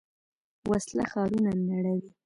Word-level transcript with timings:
وسله 0.69 1.03
ښارونه 1.11 1.51
نړوي 1.69 2.07